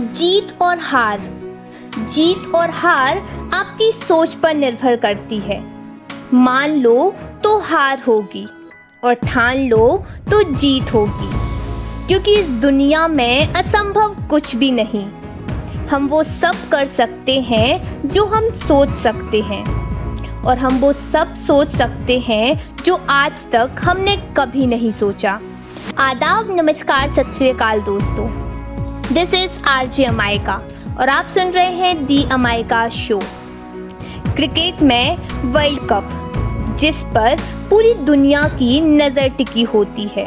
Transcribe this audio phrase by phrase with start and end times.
[0.00, 1.18] जीत और हार।
[1.98, 3.18] जीत और हार
[3.54, 5.64] आपकी सोच पर निर्भर करती है।
[6.34, 8.48] मान लो तो हार होगी
[9.04, 11.30] और ठान लो तो जीत होगी।
[12.08, 15.06] क्योंकि इस दुनिया में असंभव कुछ भी नहीं।
[15.88, 19.82] हम वो सब कर सकते हैं जो हम सोच सकते हैं।
[20.42, 25.40] और हम वो सब सोच सकते हैं जो आज तक हमने कभी नहीं सोचा।
[25.98, 28.51] आदाब, नमस्कार, सत श्रीकाल दोस्तों।
[29.14, 30.54] This is R J Amayka
[31.00, 33.18] और आप सुन रहे हैं दी अमायका शो
[34.36, 35.16] क्रिकेट में
[35.52, 40.24] वर्ल्ड कप जिस पर पूरी दुनिया की नज़र टिकी होती है।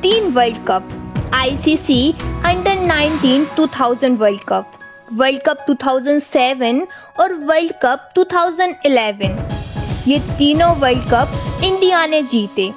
[0.00, 2.00] तीन world cup ICC
[2.46, 4.72] under 19 2000 world cup
[5.12, 6.86] world cup 2007
[7.20, 12.72] और वर्ल्ड कप 2011 ये तीनों वर्ल्ड कप इंडिया ने जीते।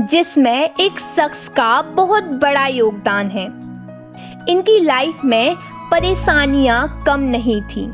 [0.00, 3.44] जिसमें एक शख्स का बहुत बड़ा योगदान है।
[4.48, 5.56] इनकी लाइफ में
[5.90, 7.92] परेशानियाँ कम नहीं थी।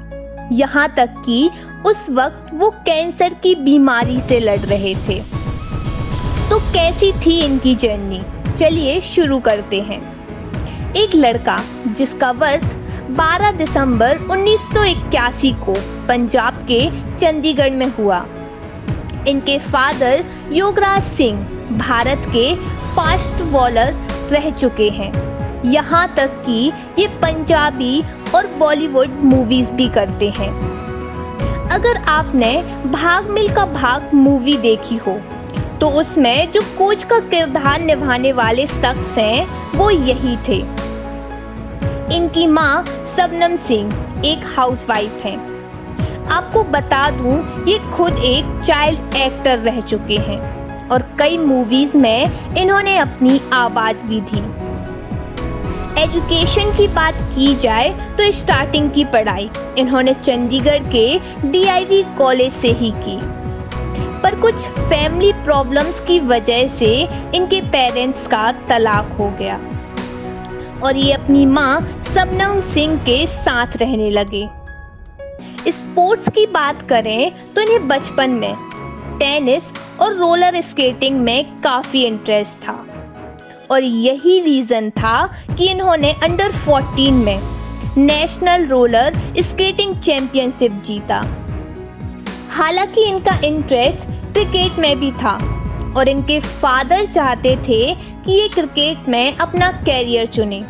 [0.53, 1.51] यहाँ तक कि
[1.87, 5.21] उस वक्त वो कैंसर की बीमारी से लड़ रहे थे।
[6.51, 8.21] तो कैसी थी इनकी जर्नी
[8.59, 10.01] चलिए शुरू करते हैं।
[10.95, 12.77] एक लड़का जिसका वर्थ
[13.11, 15.75] 12 दिसंबर 1981 को
[16.09, 18.27] पंजाब के चंडीगढ़ में हुआ।
[19.29, 22.55] इनके फादर योगराज सिंह भारत के
[22.95, 23.95] फास्ट बॉलर
[24.33, 25.13] रह चुके हैं।
[25.65, 28.03] यहाँ तक कि ये पंजाबी
[28.35, 30.51] और बॉलीवुड मूवीज़ भी करते हैं।
[31.71, 35.19] अगर आपने भाग मिल का भाग मूवी देखी हो
[35.81, 39.47] तो उसमें जो कोच का किरदार निभाने वाले शख्स हैं,
[39.77, 40.59] वो यही थे।
[42.17, 42.85] इनकी माँ
[43.17, 45.39] सबनम सिंह एक हाउसवाइफ हैं।
[46.29, 50.58] आपको बता दूँ, ये खुद एक चाइल्ड एक्टर रह चुके हैं।
[50.93, 54.43] और कई मूवीज़ में इन्होंने अपनी आवाज़ भी दी।
[56.03, 61.19] एजुकेशन की बात की जाए तो स्टार्टिंग की पढ़ाई इन्होंने चंडीगढ़ के
[61.51, 63.19] डीआईवी कॉलेज से ही की।
[64.23, 66.93] पर कुछ फैमिली प्रॉब्लम्स की वजह से
[67.35, 69.59] इनके पेरेंट्स का तलाक हो गया।
[70.85, 74.49] और ये अपनी माँ सबनम सिंह के साथ रहने लगे।
[75.71, 78.55] स्पोर्ट्स की बात करें तो इन्हें बचपन में
[79.19, 79.63] टेनिस
[80.01, 82.85] और रोलर स्केटिंग में काफ़ी इंटरेस्ट था।
[83.71, 87.41] और यही रीज़न था कि इन्होंने अंडर 14 में
[87.97, 91.27] नेशनल रोलर स्केटिंग चैंपियनशिप जीता।
[92.51, 95.35] हालाँकि इनका इंटरेस्ट क्रिकेट में भी था
[95.97, 100.61] और इनके फादर चाहते थे कि ये क्रिकेट में अपना कैरियर चुने।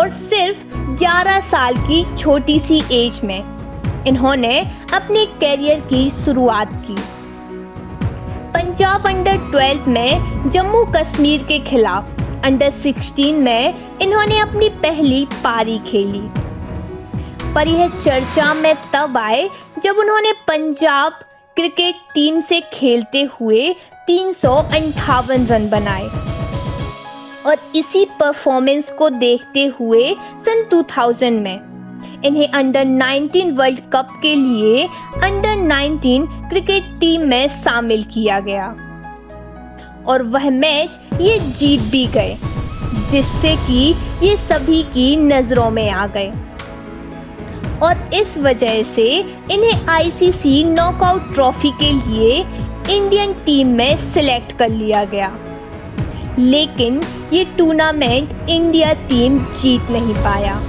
[0.00, 3.44] और सिर्फ़ 11 साल की छोटी सी एज में
[4.06, 4.60] इन्होंने
[4.94, 7.19] अपने कैरियर की शुरुआत की।
[8.80, 15.78] पंजाब अंडर 12 में जम्मू कश्मीर के खिलाफ अंडर 16 में इन्होंने अपनी पहली पारी
[15.78, 16.20] खेली।
[17.54, 19.48] पर यह चर्चा में तब आए
[19.82, 21.12] जब उन्होंने पंजाब
[21.56, 23.76] क्रिकेट टीम से खेलते हुए
[24.06, 24.34] तीन
[25.46, 26.08] रन बनाए।
[27.46, 30.14] और इसी परफॉर्मेंस को देखते हुए
[30.46, 31.69] सन 2000 में
[32.24, 34.86] इन्हें अंडर 19 वर्ल्ड कप के लिए
[35.22, 38.66] अंडर 19 क्रिकेट टीम में शामिल किया गया।
[40.06, 42.36] और वह मैच ये जीत भी गए,
[43.10, 43.94] जिससे कि
[44.26, 46.32] ये सभी की नज़रों में आ गए।
[47.82, 49.06] और इस वजह से
[49.50, 52.40] इन्हें आईसीसी नॉकआउट ट्रॉफी के लिए
[52.90, 55.36] इंडियन टीम में सिलेक्ट कर लिया गया।
[56.38, 57.00] लेकिन
[57.32, 60.60] ये टूर्नामेंट इंडिया टीम जीत नहीं पाया।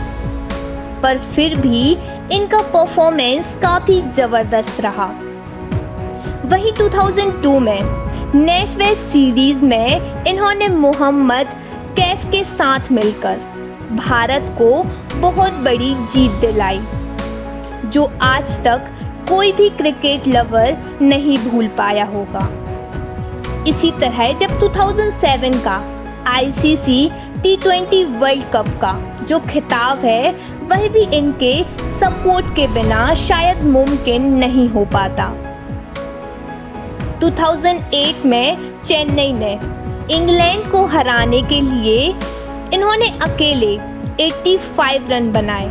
[1.04, 1.92] पर फिर भी
[2.34, 5.08] इनका परफॉर्मेंस काफ़ी ज़बरदस्त रहा।
[6.46, 7.82] वही 2002 में
[8.36, 11.54] नेशनल सीरीज़ में इन्होंने मोहम्मद
[11.98, 13.40] कैफ के साथ मिलकर
[13.94, 14.72] भारत को
[15.20, 16.80] बहुत बड़ी जीत दिलाई,
[17.86, 18.90] जो आज तक
[19.30, 22.48] कोई भी क्रिकेट लवर नहीं भूल पाया होगा।
[23.68, 25.76] इसी तरह जब 2007 का
[26.28, 27.10] ICC
[27.44, 31.54] T twenty world cup का जो खिताब है वह भी इनके
[32.00, 35.26] सपोर्ट के बिना शायद मुमकिन नहीं हो पाता।
[37.20, 41.98] 2008 में चेन्नई में इंग्लैंड को हराने के लिए
[42.74, 43.76] इन्होंने अकेले
[44.18, 45.68] 85 रन बनाए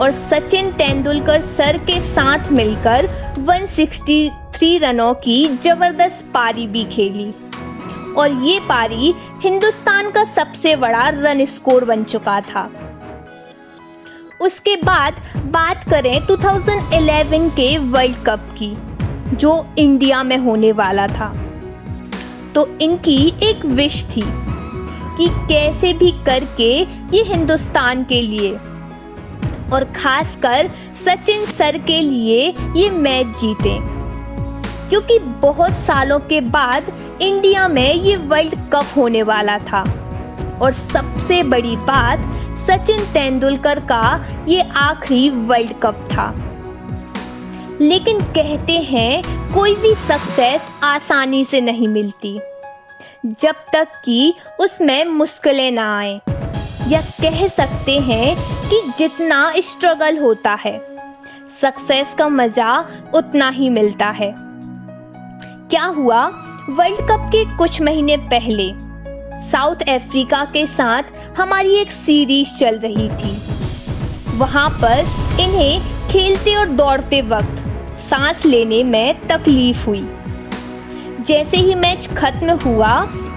[0.00, 3.08] और सचिन तेंदुलकर सर के साथ मिलकर
[3.40, 7.32] 163 रनों की ज़बरदस्त पारी भी खेली।
[8.18, 12.68] और ये पारी हिंदुस्तान का सबसे बड़ा रन स्कोर बन चुका था।
[14.40, 18.74] उसके बाद बात करें 2011 के वर्ल्ड कप की,
[19.36, 21.34] जो इंडिया में होने वाला था।
[22.54, 24.22] तो इनकी एक विश थी
[25.18, 26.80] कि कैसे भी करके
[27.16, 28.52] ये हिंदुस्तान के लिए
[29.72, 30.70] और खासकर
[31.04, 33.78] सचिन सर के लिए ये मैच जीते।
[34.88, 36.82] क्योंकि बहुत सालों के बाद
[37.22, 39.82] इंडिया में ये वर्ल्ड कप होने वाला था।
[40.62, 42.18] और सबसे बड़ी बात
[42.66, 46.34] सचिन तेंदुलकर का ये आखिरी वर्ल्ड कप था।
[47.80, 49.22] लेकिन कहते हैं,
[49.54, 52.40] कोई भी सक्सेस आसानी से नहीं मिलती।
[53.26, 56.20] जब तक कि उसमें मुश्किलें ना आए।
[56.88, 58.36] या कह सकते हैं
[58.70, 60.96] कि जितना स्ट्रगल होता है
[61.62, 64.34] सक्सेस का मज़ा उतना ही मिलता है।
[65.70, 66.26] क्या हुआ?
[66.70, 68.85] वर्ल्ड कप के कुछ महीने पहले
[69.52, 71.02] साउथ अफ्रीका के साथ
[71.38, 73.36] हमारी एक सीरीज़ चल रही थी।
[74.36, 75.06] वहाँ पर
[75.40, 77.62] इन्हें खेलते और दौड़ते वक्त
[78.00, 80.06] सांस लेने में तकलीफ़ हुई।
[81.20, 82.92] जैसे ही मैच खत्म हुआ,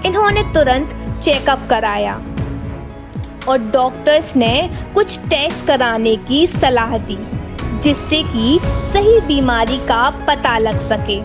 [0.06, 2.14] इन्होंने तुरंत चेकअप कराया
[3.48, 7.18] और डॉक्टर्स ने कुछ टेस्ट कराने की सलाह दी,
[7.82, 8.58] जिससे कि
[8.92, 11.18] सही बीमारी का पता लग सके।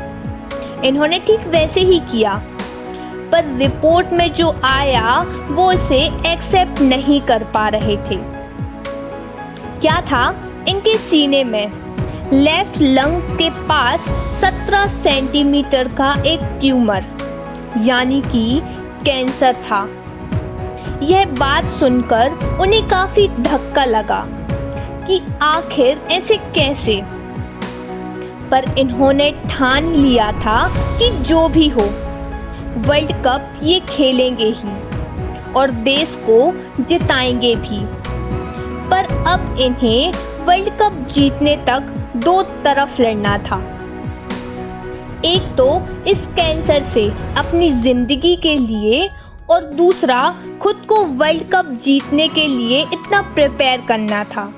[0.88, 2.42] इन्होंने ठीक वैसे ही किया।
[3.32, 8.16] पर रिपोर्ट में जो आया, वो उसे एक्सेप्ट नहीं कर पा रहे थे।
[9.82, 10.52] क्या था?
[10.68, 11.72] इनके सीने में।
[12.34, 14.00] लेफ़्ट लंग के पास
[14.42, 17.06] 17 सेंटीमीटर का एक ट्यूमर
[17.78, 18.62] यानी कि
[19.06, 19.90] कैंसर था।
[21.04, 24.26] यह बात सुनकर उन्हें काफ़ी धक्का लगा
[25.08, 27.02] कि आखिर ऐसे कैसे?
[28.52, 31.90] पर इन्होंने ठान लिया था कि जो भी हो
[32.78, 36.40] वर्ल्ड कप ये खेलेंगे ही और देश को
[36.84, 37.80] जिताएँगे भी।
[38.90, 40.12] पर अब इन्हें
[40.46, 41.94] वर्ल्ड कप जीतने तक
[42.26, 43.58] दो तरफ़ लड़ना था।
[45.26, 45.68] एक तो
[46.08, 47.08] इस कैंसर से
[47.38, 49.10] अपनी ज़िंदगी के लिए
[49.50, 50.20] और दूसरा
[50.62, 54.52] खुद को वर्ल्ड कप जीतने के लिए इतना प्रिपेयर करना था।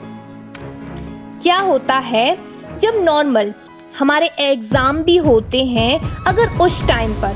[1.43, 2.37] क्या होता है,
[2.81, 3.53] जब नॉर्मल
[3.99, 7.35] हमारे एग्ज़ाम भी होते हैं अगर उस टाइम पर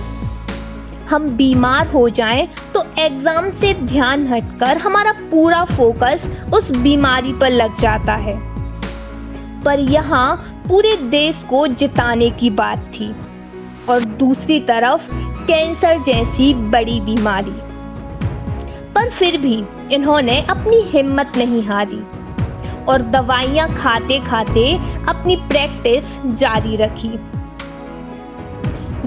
[1.11, 7.49] हम बीमार हो जाएँ तो एग्ज़ाम से ध्यान हटकर हमारा पूरा फोकस उस बीमारी पर
[7.49, 8.35] लग जाता है।
[9.63, 10.35] पर यहाँ
[10.67, 13.11] पूरे देश को जिताने की बात थी।
[13.89, 15.11] और दूसरी तरफ़
[15.47, 17.55] कैंसर जैसी बड़ी बीमारी।
[18.95, 19.63] पर फिर भी
[19.95, 22.01] इन्होंने अपनी हिम्मत नहीं हारी।
[22.85, 24.73] और दवाइयाँ खाते खाते
[25.09, 27.09] अपनी प्रैक्टिस जारी रखी।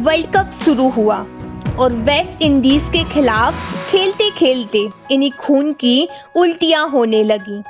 [0.00, 1.24] वर्ल्ड कप शुरू हुआ।
[1.78, 7.62] और वेस्ट इंडीज के खिलाफ खेलते खेलते इन्हीं खून की उल्टियाँ होने लगी।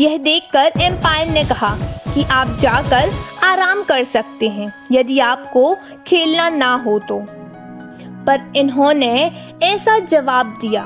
[0.00, 1.76] यह देखकर एम्पायर ने कहा
[2.14, 3.12] कि आप जाकर
[3.44, 5.74] आराम कर सकते हैं, यदि आपको
[6.06, 7.18] खेलना ना हो तो।
[8.26, 9.14] पर इन्होंने
[9.62, 10.84] ऐसा जवाब दिया,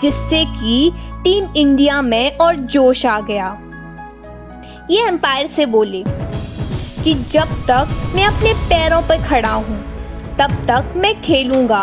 [0.00, 0.90] जिससे कि
[1.24, 3.46] टीम इंडिया में और जोश आ गया।
[4.90, 6.02] ये एम्पायर से बोले
[7.04, 9.97] कि जब तक मैं अपने पैरों पर खड़ा हूँ
[10.38, 11.82] तब तक मैं खेलूँगा।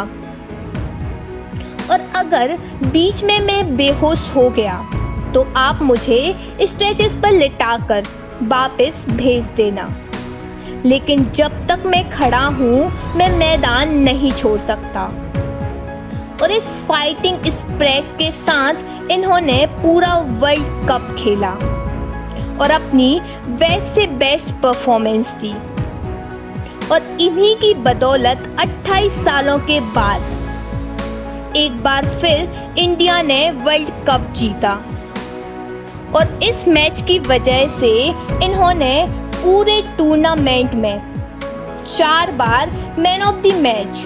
[1.91, 4.77] और अगर बीच में मैं बेहोश हो गया
[5.33, 8.03] तो आप मुझे स्ट्रेचेस पर लिटाकर
[8.43, 9.87] वापस भेज देना।
[10.85, 15.03] लेकिन जब तक मैं खड़ा हूँ, मैं मैदान नहीं छोड़ सकता।
[16.41, 21.51] और इस फाइटिंग स्प्रेक के साथ इन्होंने पूरा वर्ल्ड कप खेला
[22.55, 23.19] और अपनी
[23.49, 25.53] बेस्ट से बेस्ट परफॉर्मेंस दी।
[26.91, 34.33] और इन्हीं की बदौलत 28 सालों के बाद एक बार फिर इंडिया ने वर्ल्ड कप
[34.35, 34.73] जीता।
[36.15, 37.91] और इस मैच की वजह से
[38.45, 41.01] इन्होंने पूरे टूर्नामेंट में
[41.97, 44.05] चार बार मैन ऑफ़ द मैच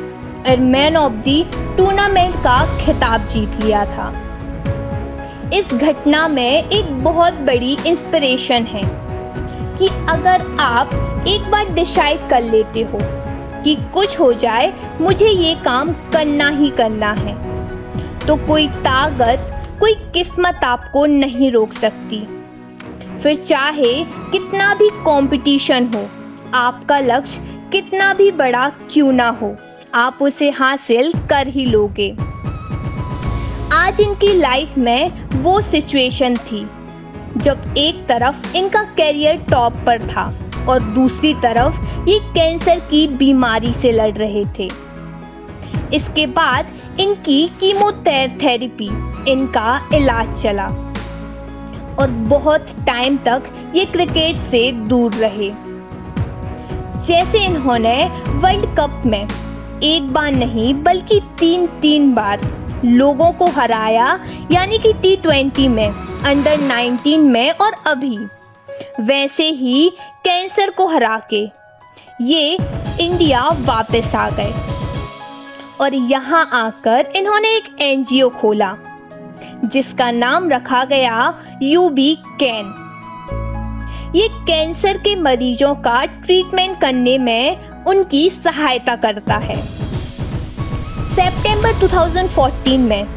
[0.49, 4.11] और मैन ऑफ़ द टूर्नामेंट का खिताब जीत लिया था।
[5.53, 9.08] इस घटना में एक बहुत बड़ी इंस्पिरेशन है।
[9.79, 12.99] कि अगर आप एक बार डिसाइड कर लेते हो
[13.63, 17.37] कि कुछ हो जाए, मुझे ये काम करना ही करना है।
[18.19, 22.25] तो कोई ताकत, कोई किस्मत आपको नहीं रोक सकती।
[23.23, 23.93] फिर चाहे
[24.31, 26.07] कितना भी कंपटीशन हो,
[26.53, 29.55] आपका लक्ष्य कितना भी बड़ा क्यों ना हो,
[29.95, 32.09] आप उसे हासिल कर ही लोगे।
[33.73, 36.67] आज इनकी लाइफ में वो सिचुएशन थी
[37.37, 40.25] जब एक तरफ़ इनका करियर टॉप पर था
[40.69, 44.69] और दूसरी तरफ़ ये कैंसर की बीमारी से लड़ रहे थे।
[45.93, 46.65] इसके बाद
[46.99, 48.89] इनकी कीमोथेरेपी
[49.31, 50.67] इनका इलाज चला
[51.99, 53.43] और बहुत टाइम तक
[53.75, 55.51] ये क्रिकेट से दूर रहे।
[57.05, 59.27] जैसे इन्होंने वर्ल्ड कप में
[59.83, 62.41] एक बार नहीं, बल्कि तीन तीन बार
[62.85, 64.07] लोगों को हराया,
[64.51, 68.17] यानी कि टी ट्वेंटी में अंडर 19 में और अभी।
[69.01, 69.89] वैसे ही
[70.25, 71.47] कैंसर को हरा के,
[72.21, 72.57] ये
[73.01, 74.53] इंडिया वापस आ गए।
[75.81, 78.75] और यहाँ आकर इन्होंने एक एनजीओ खोला,
[79.65, 81.33] जिसका नाम रखा गया
[81.63, 82.73] यूबी कैन
[84.15, 89.57] ये कैंसर के मरीजों का ट्रीटमेंट करने में उनकी सहायता करता है।
[91.19, 93.07] सितंबर 2014 में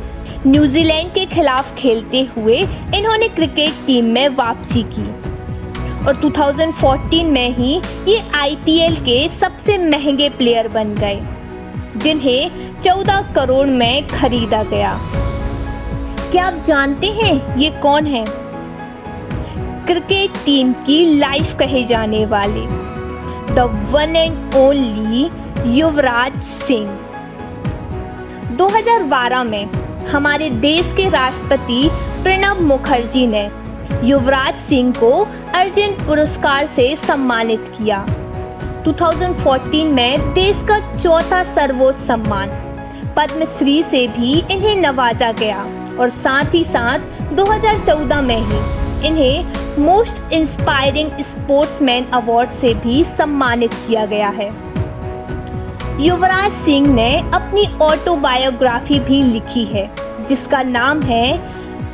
[0.46, 2.56] न्यूजीलैंड के खिलाफ खेलते हुए
[2.94, 5.04] इन्होंने क्रिकेट टीम में वापसी की।
[6.06, 11.20] और 2014 में ही ये आईपीएल के सबसे महँगे प्लेयर बन गए,
[11.96, 14.98] जिन्हें 14 करोड़ में खरीदा गया।
[16.30, 18.24] क्या आप जानते हैं ये कौन है?
[19.86, 22.66] क्रिकेट टीम की लाइफ कहे जाने वाले
[23.54, 25.30] the one and only
[25.78, 27.11] Yuvraj Singh.
[28.52, 29.64] 2012 में
[30.06, 31.88] हमारे देश के राष्ट्रपति
[32.22, 33.50] प्रणब मुखर्जी ने
[34.04, 35.10] युवराज सिंह को
[35.54, 38.04] अर्जुन पुरस्कार से सम्मानित किया।
[38.84, 42.50] 2014 में देश का चौथा सर्वोच्च सम्मान
[43.16, 45.62] पद्मश्री से भी इन्हें नवाजा गया
[46.00, 46.98] और साथ ही साथ
[47.34, 54.71] 2014 में ही इन्हें मोस्ट इंस्पायरिंग स्पोर्ट्समैन अवार्ड से भी सम्मानित किया गया है।
[56.00, 59.84] युवराज सिंह ने अपनी ऑटोबायोग्राफी भी लिखी है,
[60.28, 61.36] जिसका नाम है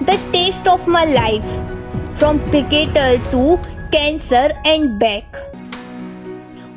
[0.05, 1.43] the test of my life
[2.19, 3.57] from cricketer to
[3.93, 5.37] cancer and back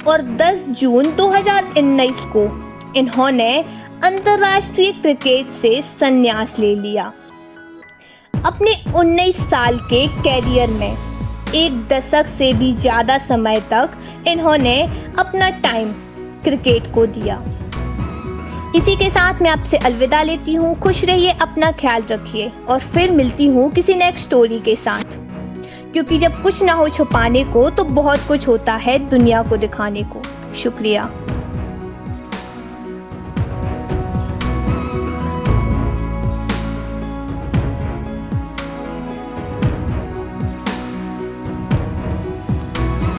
[0.07, 2.45] और 10 जून 2019 को
[2.99, 3.53] इन्होंने
[4.03, 7.11] अंतर्राष्ट्रीय क्रिकेट से संन्यास ले लिया।
[8.33, 10.91] अपने 19 साल के कैरियर में
[11.55, 13.97] एक दशक से भी ज़्यादा समय तक
[14.27, 14.81] इन्होंने
[15.19, 15.93] अपना टाइम
[16.43, 17.43] क्रिकेट को दिया।
[18.75, 23.11] इसी के साथ मैं आपसे अलविदा लेती हूँ। खुश रहिए, अपना ख्याल रखिए और फिर
[23.11, 25.17] मिलती हूँ किसी नेक्स्ट स्टोरी के साथ।
[25.93, 30.03] क्योंकि जब कुछ ना हो छुपाने को तो बहुत कुछ होता है दुनिया को दिखाने
[30.03, 30.21] को।
[30.55, 31.09] शुक्रिया।